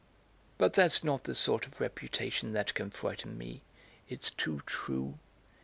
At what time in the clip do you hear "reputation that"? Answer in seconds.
1.79-2.73